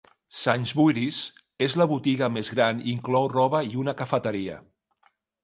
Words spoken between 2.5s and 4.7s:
gran i inclou roba i una cafeteria.